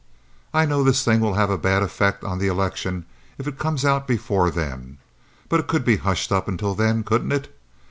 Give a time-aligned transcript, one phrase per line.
[0.51, 3.05] I know this thing will have a bad effect on the election,
[3.37, 4.97] if it comes out before then;
[5.47, 7.55] but it could be hushed up until then, couldn't it?